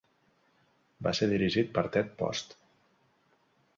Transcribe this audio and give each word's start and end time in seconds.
Va 1.07 1.13
ser 1.19 1.29
dirigit 1.33 1.69
per 1.75 1.85
Ted 1.97 2.11
Post. 2.23 2.57